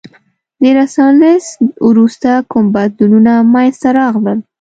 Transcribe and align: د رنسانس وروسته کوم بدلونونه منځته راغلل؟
د 0.61 0.63
رنسانس 0.77 1.45
وروسته 1.89 2.29
کوم 2.51 2.65
بدلونونه 2.75 3.33
منځته 3.53 3.89
راغلل؟ 3.99 4.39